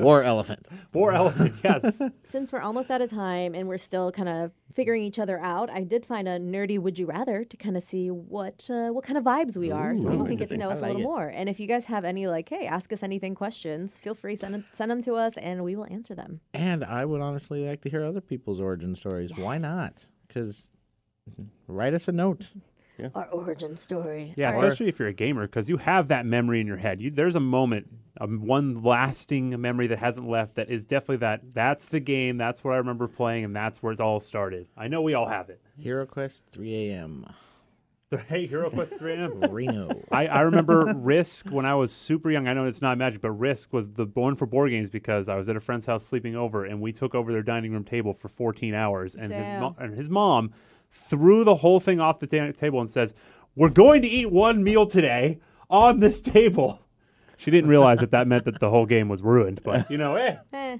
[0.00, 0.66] or elephant.
[0.94, 2.00] Or elephant, yes.
[2.28, 5.68] Since we're almost out of time and we're still kind of figuring each other out,
[5.68, 9.04] I did find a nerdy "Would you rather" to kind of see what uh, what
[9.04, 11.00] kind of vibes we are, so people can get to know I us a little
[11.00, 11.04] it.
[11.04, 11.28] more.
[11.28, 14.54] And if you guys have any like, hey, ask us anything questions, feel free send
[14.54, 16.40] them, send them to us, and we will answer them.
[16.54, 19.32] And I would honestly like to hear other people's origin stories.
[19.36, 20.06] Why not?
[20.28, 20.70] Because
[21.68, 22.50] write us a note.
[23.14, 24.32] Our origin story.
[24.38, 24.64] Yeah, All right.
[24.64, 27.02] especially if you're a gamer, because you have that memory in your head.
[27.02, 30.54] You, there's a moment, um, one lasting memory that hasn't left.
[30.54, 31.52] That is definitely that.
[31.52, 32.38] That's the game.
[32.38, 34.68] That's what I remember playing, and that's where it all started.
[34.78, 35.60] I know we all have it.
[35.76, 37.26] Hero Quest 3 a.m.
[38.28, 39.50] Hey, Hero Quest 3M.
[39.52, 39.90] Reno.
[40.12, 42.46] I, I remember Risk when I was super young.
[42.46, 45.34] I know it's not Magic, but Risk was the one for board games because I
[45.34, 48.14] was at a friend's house sleeping over, and we took over their dining room table
[48.14, 50.52] for 14 hours, and his, mo- and his mom
[50.88, 53.12] threw the whole thing off the ta- table and says,
[53.56, 56.86] "We're going to eat one meal today on this table."
[57.36, 60.14] She didn't realize that that meant that the whole game was ruined, but you know,
[60.14, 60.36] eh.
[60.52, 60.78] Eh,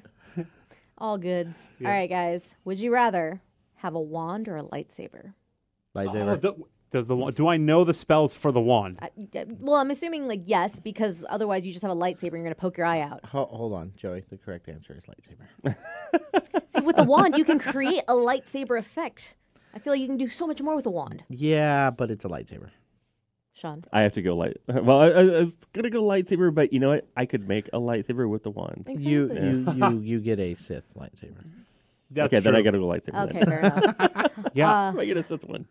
[0.96, 1.56] all goods.
[1.80, 1.88] Yeah.
[1.88, 2.54] All right, guys.
[2.64, 3.42] Would you rather
[3.78, 5.34] have a wand or a lightsaber?
[5.94, 6.32] Lightsaber.
[6.32, 8.98] Oh, do, does the wa- do I know the spells for the wand?
[9.00, 9.10] I,
[9.60, 12.54] well, I'm assuming like yes, because otherwise you just have a lightsaber and you're gonna
[12.54, 13.24] poke your eye out.
[13.26, 14.24] Ho- hold on, Joey.
[14.28, 15.76] The correct answer is lightsaber.
[16.74, 19.34] See, with the wand, you can create a lightsaber effect.
[19.74, 21.22] I feel like you can do so much more with a wand.
[21.28, 22.70] yeah, but it's a lightsaber.
[23.52, 24.56] Sean, I have to go light.
[24.68, 27.06] Well, I, I was gonna go lightsaber, but you know what?
[27.16, 28.86] I could make a lightsaber with the wand.
[28.98, 29.48] You Exactly.
[29.48, 31.44] you you you get a Sith lightsaber.
[32.10, 33.28] That's okay, then I gotta go lightsaber.
[33.28, 33.48] Okay, Then.
[33.48, 34.32] fair enough.
[34.54, 34.70] Yeah.
[34.90, 35.66] Uh, I get a Sith one.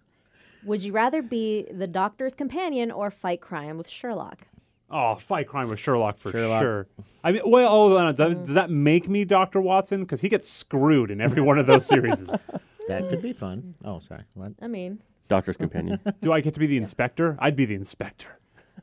[0.65, 4.47] Would you rather be the Doctor's companion or fight crime with Sherlock?
[4.89, 6.62] Oh, fight crime with Sherlock for Sherlock.
[6.62, 6.88] sure.
[7.23, 10.01] I mean, well, oh, no, does, does that make me Doctor Watson?
[10.01, 12.23] Because he gets screwed in every one of those series.
[12.88, 13.73] That could be fun.
[13.84, 14.25] Oh, sorry.
[14.36, 14.54] What?
[14.62, 15.99] I mean, Doctor's companion.
[16.21, 17.36] Do I get to be the inspector?
[17.39, 18.39] I'd be the inspector.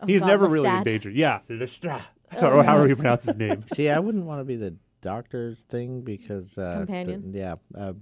[0.08, 0.84] He's God, never really in Lestat.
[0.84, 1.10] danger.
[1.10, 2.02] Yeah, Lestat.
[2.32, 3.64] or however you pronounce his name.
[3.74, 7.30] See, I wouldn't want to be the doctor's thing because uh, Companion?
[7.30, 7.92] the- yeah, uh,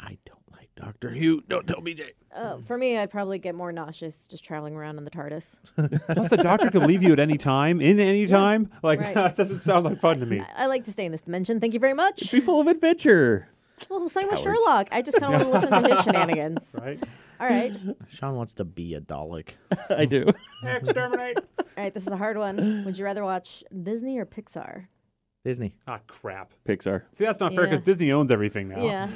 [0.00, 0.39] I don't like
[0.80, 2.12] Doctor Who, Don't tell me, Jay.
[2.34, 5.58] uh, for me, I'd probably get more nauseous just traveling around in the TARDIS.
[6.14, 8.70] Plus, the doctor could leave you at any time, in any time.
[8.82, 9.14] Like right.
[9.16, 10.42] that doesn't sound like fun to me.
[10.56, 11.60] I like to stay in this dimension.
[11.60, 12.32] Thank you very much.
[12.32, 13.48] Be full of adventure.
[13.88, 14.44] Well, same with Cowards.
[14.44, 14.88] Sherlock.
[14.92, 16.58] I just kind of want to listen to his shenanigans.
[16.74, 17.02] Right?
[17.40, 17.72] All right.
[18.08, 19.50] Sean wants to be a Dalek.
[19.90, 20.26] I do.
[20.62, 21.38] Exterminate.
[21.58, 22.84] All right, this is a hard one.
[22.84, 24.86] Would you rather watch Disney or Pixar?
[25.42, 25.74] Disney.
[25.88, 26.52] Ah, crap.
[26.68, 27.04] Pixar.
[27.12, 27.70] See, that's not fair Yeah.
[27.70, 28.84] because Disney owns everything now.
[28.84, 29.08] Yeah.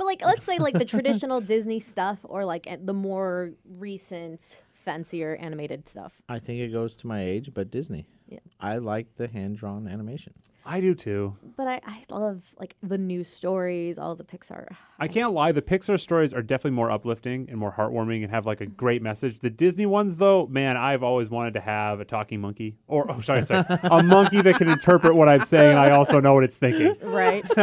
[0.00, 5.36] But like let's say like the traditional Disney stuff or like the more recent fancier
[5.36, 6.14] animated stuff.
[6.26, 8.06] I think it goes to my age, but Disney.
[8.26, 8.38] Yeah.
[8.58, 10.32] I like the hand drawn animation.
[10.64, 11.36] I do too.
[11.56, 14.68] But I, I love like the new stories, all the Pixar.
[14.98, 15.52] I can't lie.
[15.52, 19.02] The Pixar stories are definitely more uplifting and more heartwarming and have like a great
[19.02, 19.40] message.
[19.40, 23.20] The Disney ones, though, man, I've always wanted to have a talking monkey or, oh,
[23.20, 26.44] sorry, sorry, a monkey that can interpret what I'm saying and I also know what
[26.44, 26.94] it's thinking.
[27.10, 27.44] Right.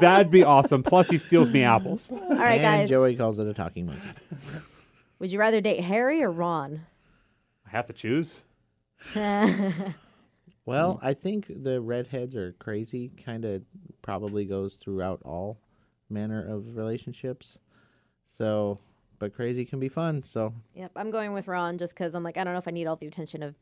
[0.00, 0.82] That'd be awesome.
[0.82, 2.10] Plus, he steals me apples.
[2.10, 2.88] all right, and guys.
[2.88, 4.02] Joey calls it a talking monkey.
[5.18, 6.82] Would you rather date Harry or Ron?
[7.66, 8.40] I have to choose.
[10.66, 10.98] Well, mm.
[11.02, 13.10] I think the redheads are crazy.
[13.22, 13.62] Kind of
[14.02, 15.58] probably goes throughout all
[16.08, 17.58] manner of relationships.
[18.24, 18.78] So,
[19.18, 20.22] but crazy can be fun.
[20.22, 22.72] So, Yep, I'm going with Ron just because I'm like I don't know if I
[22.72, 23.54] need all the attention of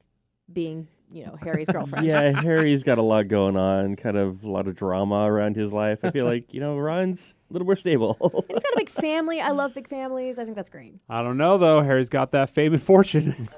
[0.55, 2.07] being you know Harry's girlfriend.
[2.07, 5.73] Yeah, Harry's got a lot going on, kind of a lot of drama around his
[5.73, 5.99] life.
[6.03, 8.17] I feel like, you know, Ron's a little more stable.
[8.49, 9.41] He's got a big family.
[9.41, 10.38] I love big families.
[10.38, 10.95] I think that's great.
[11.11, 11.83] I don't know, though.
[11.83, 13.49] Harry's got that fame and fortune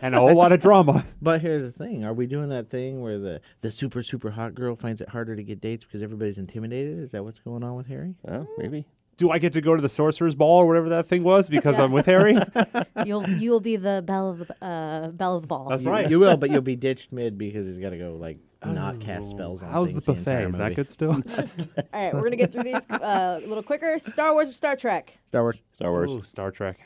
[0.00, 1.04] and a whole lot of drama.
[1.20, 4.54] but here's the thing: Are we doing that thing where the the super super hot
[4.54, 6.98] girl finds it harder to get dates because everybody's intimidated?
[7.00, 8.14] Is that what's going on with Harry?
[8.28, 8.86] oh, maybe.
[9.16, 11.78] Do I get to go to the sorcerer's ball or whatever that thing was because
[11.78, 12.36] I'm with Harry?
[13.06, 15.68] You'll you will be the bell of the uh, bell of the ball.
[15.68, 16.10] That's You- right.
[16.10, 19.30] You will, but you'll be ditched mid because he's got to go like not cast
[19.30, 19.70] spells on.
[19.70, 20.30] How's the things buffet?
[20.30, 20.74] entire Is that movie.
[20.74, 21.10] good still?
[21.12, 23.98] All right, we're gonna get through these uh, a little quicker.
[23.98, 25.16] Star Wars or Star Trek?
[25.26, 25.60] Star Wars.
[25.74, 26.10] Star Wars.
[26.12, 26.80] Ooh, Star Trek.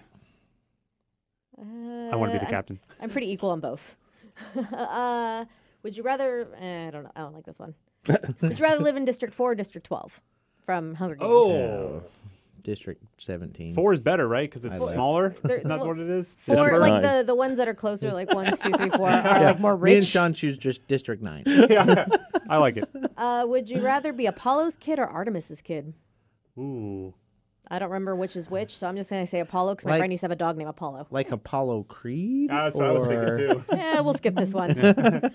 [1.59, 1.63] Uh,
[2.13, 2.81] I want to be the I'm- captain.
[3.01, 3.97] I'm pretty equal on both.
[4.73, 5.45] uh,
[5.83, 6.49] would you rather?
[6.61, 7.11] Eh, I don't know.
[7.17, 7.75] I don't like this one.
[8.41, 10.21] would you rather live in District Four or District Twelve
[10.69, 11.31] from Hunger Games?
[11.33, 12.03] Oh,
[12.63, 13.75] District 17.
[13.75, 14.47] four is better, right?
[14.51, 14.93] Because I it's left.
[14.93, 15.35] smaller.
[15.43, 16.37] There- Isn't that well, what it is?
[16.41, 17.03] Four, District like nine.
[17.17, 19.93] the the ones that are closer, like one, two, three, four, are like more Me
[19.93, 20.09] and rich.
[20.09, 21.45] Sean choose just District 9.
[21.47, 22.05] yeah,
[22.51, 22.87] I like it.
[23.17, 25.95] Uh, would you rather be Apollo's kid or Artemis's kid?
[26.59, 27.15] Ooh,
[27.71, 30.01] I don't remember which is which, so I'm just gonna say Apollo because my Like-
[30.01, 31.07] friend used to have a dog named Apollo.
[31.11, 32.49] like Apollo Creed?
[32.51, 33.65] that's what I was or- thinking too.
[33.77, 34.71] Yeah, we'll skip this one.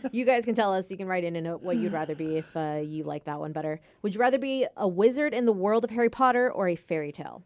[0.11, 0.89] you guys can tell us.
[0.89, 3.39] You can write in and note what you'd rather be if uh, you like that
[3.39, 3.79] one better.
[4.01, 7.11] Would you rather be a wizard in the world of Harry Potter or a fairy
[7.11, 7.43] tale?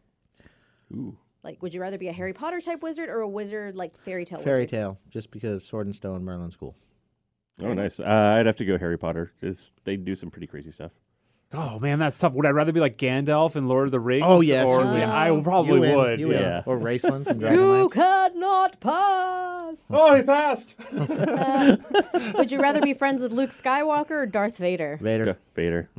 [0.94, 1.18] Ooh.
[1.44, 4.26] Like, would you rather be a Harry Potter type wizard or a wizard like fairy
[4.26, 4.40] tale?
[4.40, 4.70] Fairy wizard?
[4.70, 6.76] tale, just because Sword and Stone, Merlin's cool.
[7.62, 8.00] Oh, nice.
[8.00, 8.04] Uh,
[8.38, 9.32] I'd have to go Harry Potter.
[9.42, 10.92] Just they do some pretty crazy stuff.
[11.54, 12.34] Oh man, that's tough.
[12.34, 14.26] Would I rather be like Gandalf in Lord of the Rings?
[14.28, 15.04] Oh, yes, or you would.
[15.04, 16.20] I probably you win, would.
[16.20, 16.62] You yeah.
[16.66, 16.76] win.
[16.76, 17.58] Or Raistlin from Dragon.
[17.58, 19.54] You could not pass.
[19.90, 20.76] Oh, he passed.
[20.92, 24.98] would you rather be friends with Luke Skywalker or Darth Vader?
[25.02, 25.26] Vader.
[25.26, 25.90] Go Vader.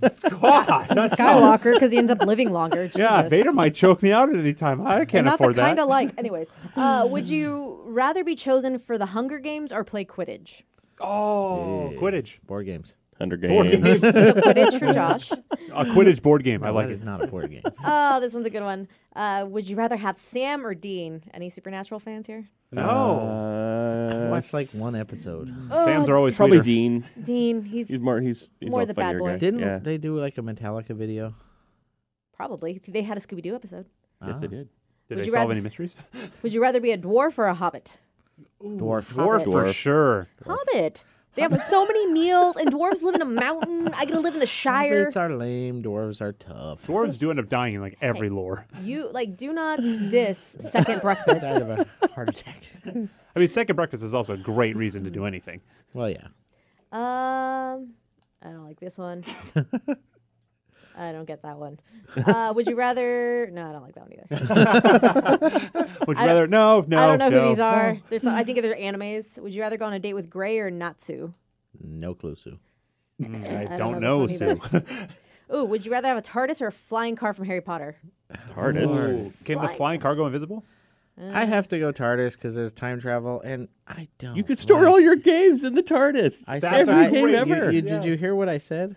[0.00, 2.90] God, that's Skywalker because he ends up living longer.
[2.96, 4.84] Yeah, Vader might choke me out at any time.
[4.84, 6.12] I can't not afford the kind of like.
[6.18, 10.62] Anyways, uh, would you rather be chosen for the Hunger Games or play Quidditch?
[11.00, 11.98] oh, Yeah.
[11.98, 12.38] Quidditch.
[12.46, 12.94] Board games.
[13.22, 14.00] Hunger Board Games.
[14.00, 14.12] game.
[14.12, 15.30] So Quidditch for Josh.
[15.72, 16.62] a Quidditch board game.
[16.64, 16.94] I like that it.
[16.94, 17.62] is not a board game.
[17.84, 18.88] Oh, this one's a good one.
[19.16, 21.22] Uh, would you rather have Sam or Dean?
[21.32, 22.48] Any Supernatural fans here?
[22.70, 22.82] No.
[22.82, 25.48] Uh, Watched like one episode.
[25.70, 26.64] Sam's are always Probably sweeter.
[26.64, 27.04] Dean.
[27.22, 28.20] Dean, he's, He's more.
[28.20, 29.26] He's, he's More a the bad funnier boy.
[29.32, 29.38] guy.
[29.38, 29.78] Didn't Yeah.
[29.78, 31.34] they do like a Metallica video?
[32.34, 32.80] probably.
[32.88, 33.86] They had a Scooby Doo episode.
[34.26, 34.50] Yes, they Ah.
[34.50, 34.50] did.
[34.50, 34.68] Did
[35.10, 35.94] Would they you solve rather- any mysteries?
[36.42, 37.98] Would you rather be a dwarf or a hobbit?
[38.62, 39.04] Dwarf.
[39.12, 39.74] Dwarf for Dwarf.
[39.74, 40.28] sure.
[40.46, 41.04] Hobbit.
[41.34, 43.88] They have so many meals, and dwarves live in a mountain.
[43.94, 45.06] I get to live in the Shire.
[45.06, 45.82] Hobbits are lame.
[45.82, 46.86] Dwarves are tough.
[46.86, 48.66] Dwarves do end up dying in like every lore.
[48.82, 51.40] You like do not diss second breakfast.
[51.40, 52.62] Died of a heart attack.
[52.84, 55.62] I mean, second breakfast is also a great reason to do anything.
[55.94, 56.26] Well, yeah.
[56.92, 57.94] Um,
[58.42, 59.24] I don't like this one.
[60.96, 61.80] I don't get that one.
[62.16, 63.48] Uh, would you rather?
[63.52, 65.96] No, I don't like that one either.
[66.06, 66.46] Would you I rather?
[66.46, 67.02] No, no.
[67.02, 67.64] I don't know no, who these no.
[67.64, 67.98] are.
[68.10, 69.38] There's, some, I think they're animes.
[69.38, 71.32] Would you rather go on a date with Gray or Natsu?
[71.80, 72.58] No clue, Sue.
[73.20, 74.60] Mm, I, I don't don't know, know Sue.
[75.54, 77.96] Ooh, would you rather have a TARDIS or a flying car from Harry Potter?
[78.54, 78.88] TARDIS.
[78.90, 80.64] Ooh, Can the Flying flying car go invisible?
[81.20, 84.34] I have to go TARDIS because there's time travel, and I don't.
[84.36, 86.44] You could store like- all your games in the TARDIS.
[86.48, 87.70] I That's said a I- Every game great- ever.
[87.70, 88.96] You, you- Did you hear what I said?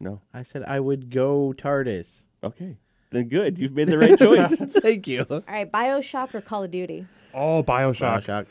[0.00, 0.20] No.
[0.32, 2.22] I said I would go TARDIS.
[2.42, 2.76] Okay.
[3.10, 3.58] Then good.
[3.58, 4.56] You've made the right choice.
[4.80, 5.24] Thank you.
[5.30, 7.06] All right, Bioshock or Call of Duty?
[7.32, 8.24] Oh, Bioshock.
[8.24, 8.46] Bioshock.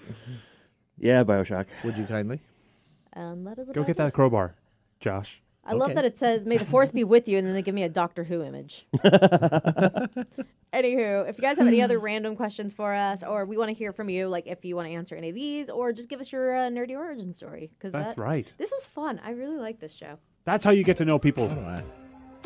[0.97, 1.65] yeah, Bioshock.
[1.83, 2.39] Would you kindly?
[3.15, 4.55] Um, that is a Go get that crowbar,
[4.99, 5.41] Josh.
[5.65, 7.75] I love that it says "May the Force be with you," and then they give
[7.75, 8.85] me a Doctor Who image.
[10.73, 13.73] Anywho, if you guys have any other random questions for us, or we want to
[13.73, 16.19] hear from you, like if you want to answer any of these, or just give
[16.19, 18.51] us your uh, nerdy origin story, because That's that, right.
[18.57, 19.21] This was fun.
[19.23, 20.17] I really like this show.
[20.45, 21.49] That's how you get to know people.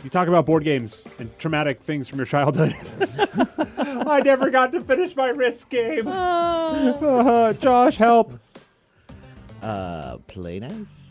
[0.03, 2.75] You talk about board games and traumatic things from your childhood.
[3.77, 6.07] I never got to finish my Risk game.
[6.07, 8.39] Uh, Josh, help.
[9.61, 11.06] Uh, play nice.